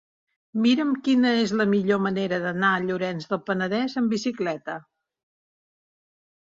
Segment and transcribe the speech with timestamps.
[0.61, 4.83] Mira'm quina és la millor manera d'anar a Llorenç del Penedès amb bicicleta.